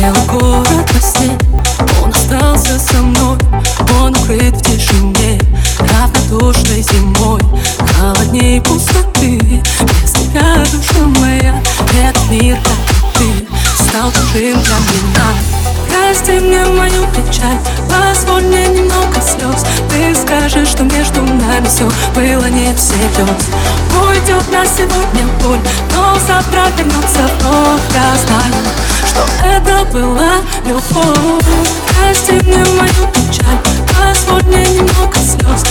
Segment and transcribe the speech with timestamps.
[0.00, 1.36] Белый город во сне,
[2.04, 3.36] он остался со мной.
[4.00, 5.40] Он укрыт в тишине,
[5.80, 7.42] равнодушной зимой.
[7.98, 11.60] Холодней пустоты, без тебя душа моя.
[12.00, 13.46] Этот мир, как и ты,
[13.82, 15.58] стал чужим для меня.
[15.90, 17.58] Прости мне мою печаль,
[17.90, 19.64] позволь мне немного слез.
[19.90, 23.28] Ты скажешь, что между нами все было не всерьез
[24.00, 25.58] Уйдет на сегодня боль,
[25.92, 27.80] но завтра вернется вновь.
[27.94, 28.54] Я знаю,
[29.92, 31.44] была любовь.
[31.98, 33.58] Прости мне мою печаль,
[33.88, 35.67] позволь мне немного слез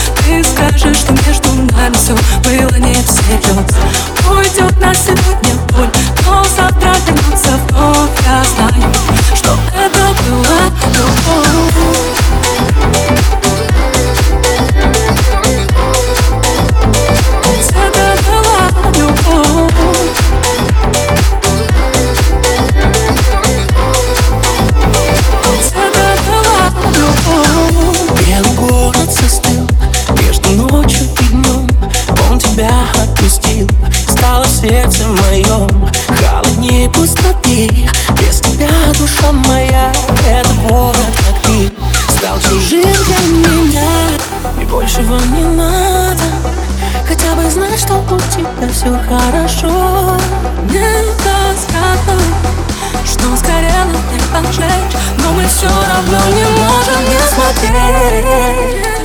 [34.67, 37.69] сердце моем Холоднее пустоты,
[38.19, 39.91] без тебя душа моя
[40.27, 41.71] Это город, как ты,
[42.17, 43.89] стал чужим для меня
[44.61, 46.23] И большего не надо,
[47.07, 50.17] хотя бы знать, что у тебя все хорошо.
[51.57, 52.21] Сказано,
[53.03, 58.96] что сгорело не пожечь Но мы все равно не можем не смотреть